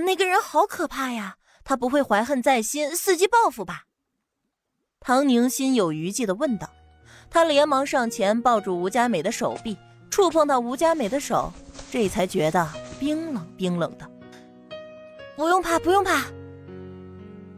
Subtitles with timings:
[0.00, 1.36] 那个人好可怕呀！
[1.62, 3.84] 他不会怀恨在心，伺机报复吧？
[4.98, 6.68] 唐宁心有余悸的问道。
[7.30, 9.76] 他连忙上前抱住吴佳美的手臂，
[10.10, 11.52] 触碰到吴佳美的手，
[11.90, 12.68] 这才觉得
[12.98, 14.10] 冰冷冰冷的。
[15.36, 16.24] 不用怕，不用怕。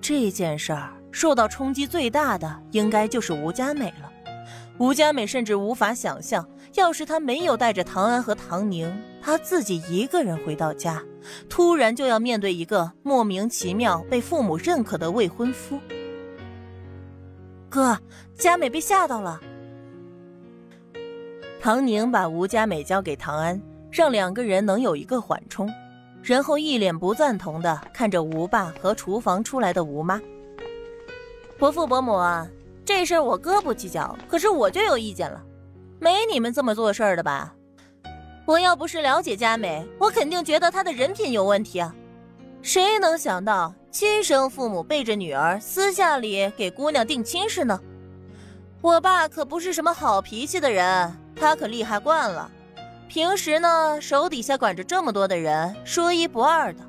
[0.00, 4.12] 这件事儿受到冲击最大的，应该就是吴佳美了。
[4.78, 8.92] 吴佳美甚至无法想象，要是她没有带着唐安和唐宁，
[9.24, 11.00] 她自己一个人回到家，
[11.48, 15.78] 突然就要面对一个莫名其妙被父母认可的未婚夫。
[17.70, 17.96] 哥，
[18.34, 19.40] 佳美被吓到了。
[21.60, 23.62] 唐宁把吴佳美交给唐安，
[23.92, 25.70] 让两个人能有一个缓冲，
[26.20, 30.20] 然后一脸不赞同的看着吴爸和厨房出来的吴妈。
[31.56, 32.46] 伯父伯母啊。
[32.84, 35.40] 这事儿我哥不计较，可是我就有意见了，
[36.00, 37.54] 没你们这么做事儿的吧？
[38.44, 41.94] 我要不是了解佳美，我肯定觉得她的人品有问题啊！
[42.60, 47.80] 谁能想到亲生父母背着女儿私下里给姑娘定亲事呢？
[48.80, 52.50] 我爸可不是什么好脾气的人，他可厉害惯了，
[53.08, 56.80] 平时呢手底下管着这么多的人，说一不二的。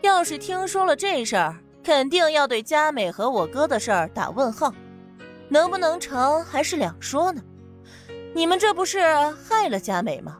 [0.00, 4.72] 要是听说了这事儿，肯定要对佳美和我哥的事儿打问号，
[5.48, 7.40] 能不能成还是两说呢？
[8.34, 9.00] 你们这不是
[9.48, 10.38] 害了佳美吗？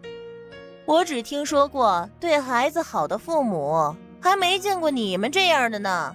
[0.85, 6.15] 我只听说过对孩子好的父母，还没见过你们这样的呢。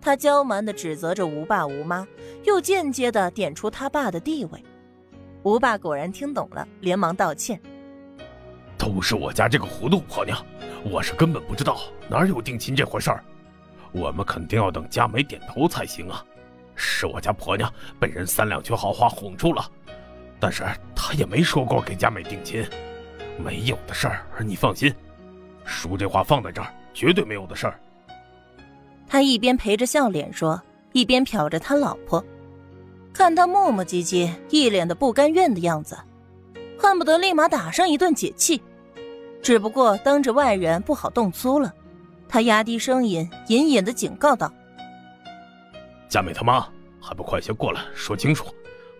[0.00, 2.06] 他娇蛮的指责着吴爸吴妈，
[2.44, 4.64] 又间接的点出他爸的地位。
[5.42, 7.60] 吴爸果然听懂了，连忙道歉
[8.78, 10.42] ：“都是我家这个糊涂婆娘，
[10.90, 13.22] 我是根本不知道哪有定亲这回事儿。”
[13.92, 16.24] 我们肯定要等佳美点头才行啊！
[16.82, 19.70] 是我家婆娘被人三两句好话哄住了，
[20.40, 20.64] 但是
[20.96, 22.66] 她也没说过给佳美定亲，
[23.38, 24.92] 没有的事儿，你放心，
[25.62, 27.78] 叔这话放在这儿，绝对没有的事儿。
[29.06, 30.60] 他一边陪着笑脸说，
[30.92, 32.24] 一边瞟着他老婆，
[33.12, 35.98] 看他磨磨唧唧，一脸的不甘愿的样子，
[36.78, 38.62] 恨不得立马打上一顿解气，
[39.42, 41.74] 只不过当着外人不好动粗了。
[42.26, 44.50] 他压低声音，隐隐的警告道
[46.10, 46.66] ：“佳美他妈，
[47.00, 48.46] 还不快些过来说清楚！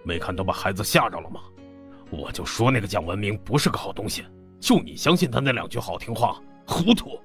[0.04, 1.40] 没看都把孩子吓着了吗？
[2.08, 4.24] 我就说那个蒋文明不是个好东西，
[4.60, 7.18] 就你相信他那两句好听话，糊涂！”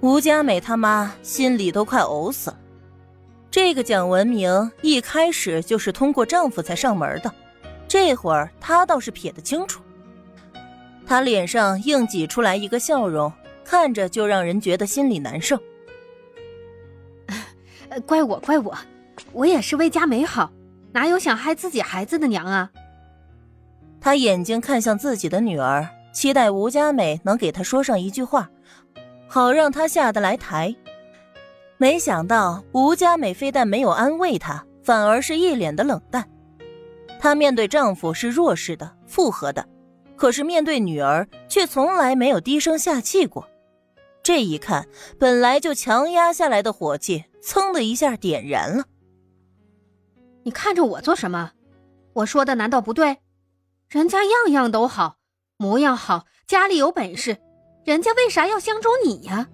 [0.00, 2.58] 吴佳美他妈心里都快呕死了。
[3.50, 7.32] 这个蒋文明一开始就是通过丈夫才上门的，
[7.88, 9.80] 这会儿她倒是撇得清楚。
[11.06, 13.32] 她脸上硬挤出来一个笑容。
[13.64, 15.56] 看着就让人觉得心里难受。
[18.00, 18.76] 怪我，怪我，
[19.32, 20.50] 我也是为佳美好，
[20.92, 22.70] 哪有想害自己孩子的娘啊？
[24.00, 28.50] 他眼睛看向自己的女儿，期待吴佳美能给他说上一句话，
[29.28, 30.74] 好让他下得来台。
[31.78, 36.28] 没想到吴佳美非但没有安慰他，反而是一脸的冷淡。
[37.20, 39.64] 她面对丈夫是弱势的、附和的，
[40.16, 43.48] 可是面对女儿却从来没有低声下气过。
[44.22, 44.86] 这一看，
[45.18, 48.84] 本来就强压下来的火气，噌的一下点燃了。
[50.44, 51.52] 你看着我做什么？
[52.14, 53.18] 我说的难道不对？
[53.88, 55.16] 人家样样都好，
[55.56, 57.38] 模样好，家里有本事，
[57.84, 59.48] 人家为啥要相中你呀？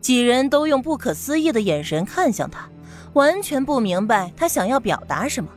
[0.00, 2.68] 几人都用不可思议的眼神看向他，
[3.12, 5.48] 完全不明白他想要表达什么。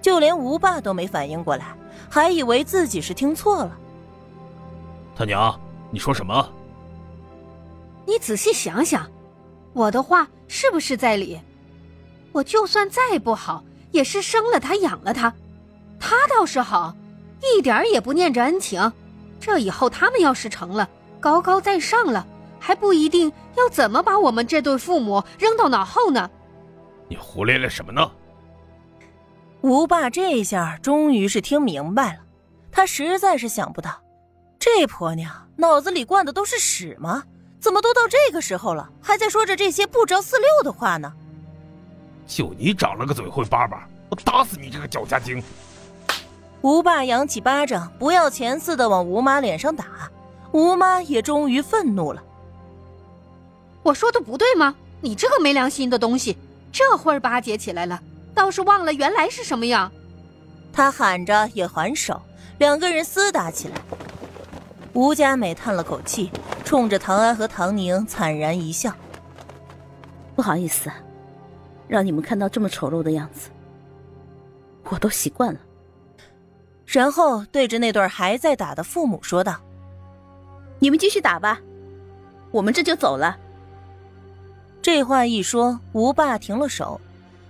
[0.00, 1.76] 就连吴爸都没反应过来，
[2.08, 3.76] 还以为自己是听错了。
[5.16, 5.60] 他娘，
[5.90, 6.48] 你说什么？
[8.06, 9.08] 你仔细想想，
[9.72, 11.40] 我的话是不是在理？
[12.32, 15.32] 我就算再不好，也是生了他养了他，
[15.98, 16.94] 他倒是好，
[17.42, 18.92] 一点也不念着恩情。
[19.38, 20.88] 这以后他们要是成了，
[21.18, 22.26] 高高在上了，
[22.58, 26.30] 还不一定要怎么把我们这对父母扔到脑后呢。
[27.08, 28.10] 你胡咧咧什么呢？
[29.62, 32.20] 吴爸这下终于是听明白了，
[32.70, 33.90] 他实在是想不到，
[34.58, 37.24] 这婆娘脑子里灌的都是屎吗？
[37.60, 41.12] 怎么都到这个时候了，还在说着这些不着四六的话呢？
[42.26, 45.42] 就你长了个嘴会叭叭，我打死你这个脚家精！
[46.62, 49.84] 吴爸扬起巴掌，不要钱似的往吴妈脸上打。
[50.52, 52.22] 吴妈也终于愤怒了。
[53.82, 54.74] 我说的不对吗？
[55.00, 56.36] 你这个没良心的东西，
[56.72, 58.00] 这会儿巴结起来了，
[58.34, 59.90] 倒是忘了原来是什么样。
[60.72, 62.20] 他喊着也还手，
[62.58, 63.74] 两个人厮打起来。
[64.92, 66.30] 吴佳美叹了口气。
[66.70, 68.94] 冲着唐安和唐宁惨然一笑，
[70.36, 70.88] 不好意思，
[71.88, 73.50] 让你们看到这么丑陋的样子，
[74.84, 75.58] 我都习惯了。
[76.86, 79.56] 然后对着那对还在打的父母说道
[80.78, 81.60] ：“你们继续打吧，
[82.52, 83.36] 我们这就走了。
[84.80, 87.00] 这话一说，吴爸停了手。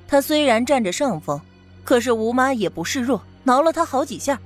[0.08, 1.38] 他虽然占着上风，
[1.84, 4.40] 可是吴妈也不示弱，挠了他好几下，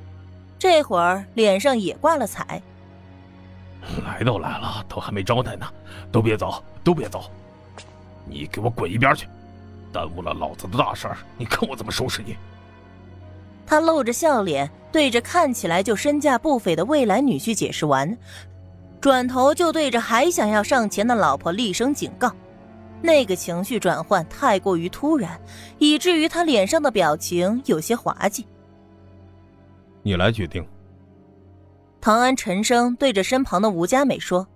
[0.59, 2.61] 这会儿脸上也挂了彩。
[4.05, 5.67] 来都来了，都还没招待呢，
[6.11, 7.31] 都别走，都别走！
[8.27, 9.29] 你给我滚一边去，
[9.93, 12.37] 耽误了老子的大事儿，你看我怎么收拾你！
[13.67, 18.17] 他露着笑脸，对着看起来就身价不菲的未来女婿解释完，
[19.01, 22.33] 转头就对着还想要上前的老婆厉声警告。
[23.03, 25.39] 那个情绪转换太过于突然，
[25.79, 28.47] 以至于他脸上的表情有些滑稽。
[30.03, 30.67] 你来决定。
[32.05, 34.47] 唐安沉声对着身旁的吴佳美说，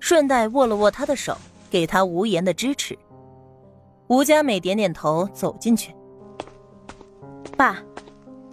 [0.00, 1.38] 顺带握了握她的手，
[1.70, 2.98] 给她无言的支持。
[4.08, 5.94] 吴佳美点点头，走进去。
[7.56, 7.78] 爸，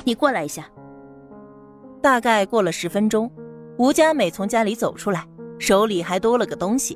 [0.04, 0.70] 你过来一下。
[2.00, 3.28] 大概过了十分钟，
[3.80, 5.28] 吴佳美从家里走出来，
[5.58, 6.96] 手里还多了个东西。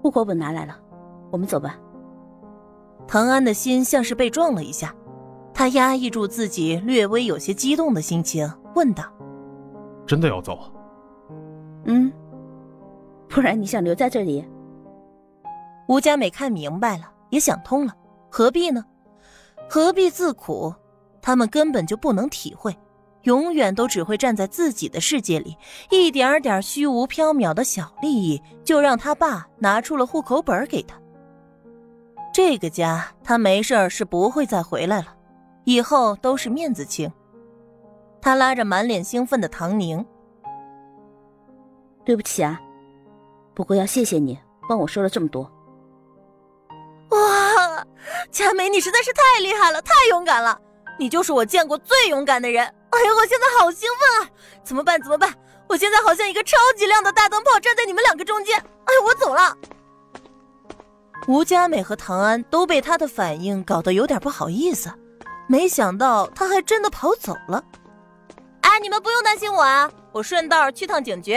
[0.00, 0.78] 户口本拿来了。
[1.32, 1.76] 我们走吧。
[3.08, 4.94] 唐安的心像是被撞了一下，
[5.52, 9.02] 他压抑住自己略微有些激动的心情，问道
[10.08, 10.58] ：“真的要走
[11.86, 12.12] ？”“嗯，
[13.28, 14.44] 不然你想留在这里？”
[15.86, 17.94] 吴佳美看明白了，也想通了，
[18.28, 18.84] 何必呢？
[19.68, 20.74] 何必自苦？
[21.22, 22.76] 他们根本就不能体会，
[23.22, 25.56] 永远都只会站在自己的世界里，
[25.90, 30.96] 一点点虚无缥缈的小利益，就让他爸拿出了户口本给他。
[32.32, 35.14] 这个家，他没事是不会再回来了，
[35.64, 37.10] 以后都是面子轻。
[38.20, 40.04] 他拉着满脸兴奋的唐宁
[42.04, 42.60] ：“对不起啊，
[43.54, 44.38] 不过要谢谢你
[44.68, 45.50] 帮我说了这么多。”
[47.10, 47.86] 哇，
[48.30, 50.60] 佳美，你实在是太厉害了，太勇敢了！
[50.98, 52.64] 你就是我见过最勇敢的人。
[52.64, 54.30] 哎呦，我现在好兴奋啊！
[54.62, 55.00] 怎么办？
[55.00, 55.32] 怎么办？
[55.68, 58.58] 我现在好像一个超级亮的大灯泡站在你们两个中间。
[58.58, 59.56] 哎，我走了。
[61.26, 64.90] 吴佳美和唐安都被他的反应搞得有点不好意思，
[65.46, 67.62] 没想到他还真的跑走了。
[68.78, 71.36] 哎，你们不用担心我啊，我顺道去趟警局，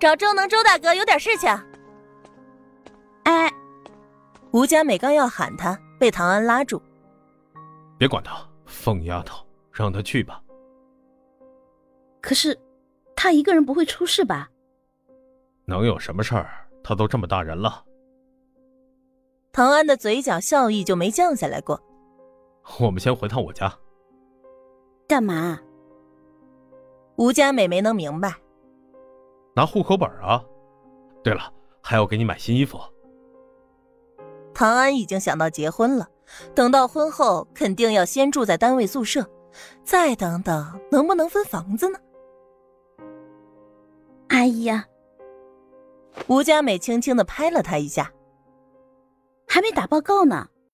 [0.00, 1.50] 找周能周大哥有点事情。
[3.24, 3.52] 哎，
[4.50, 6.80] 吴佳美刚要喊他，被唐安拉住。
[7.98, 10.42] 别管他，疯丫头，让他去吧。
[12.22, 12.58] 可是，
[13.14, 14.48] 他一个人不会出事吧？
[15.66, 16.66] 能有什么事儿？
[16.82, 17.84] 他都这么大人了。
[19.52, 21.78] 唐安的嘴角笑意就没降下来过。
[22.80, 23.70] 我们先回趟我家。
[25.06, 25.60] 干嘛？
[27.16, 28.34] 吴佳美没能明白。
[29.54, 30.44] 拿户口本啊。
[31.22, 32.78] 对了，还要给你买新衣服。
[34.52, 36.08] 唐安已经想到结婚了，
[36.54, 39.28] 等到婚后肯定要先住在单位宿舍，
[39.82, 41.98] 再等等能不能分房子呢？
[44.28, 44.86] 哎呀！
[46.28, 48.12] 吴佳美轻轻的拍了他一下。
[49.48, 50.48] 还没打报告呢。